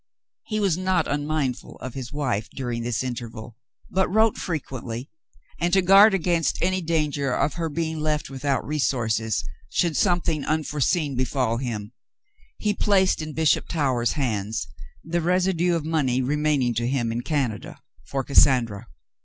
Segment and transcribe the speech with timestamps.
[0.47, 3.55] He was not unmindful of his wife during this interval,
[3.87, 5.11] but wrote frequently,
[5.59, 10.81] and, to guard against any danger of her being left without resources should something unfore
[10.81, 11.91] seen befall him,
[12.57, 14.67] he placed in Bishop Towers's hands
[15.03, 18.87] the residue of money remaining to him in Canada, for Cas sandra.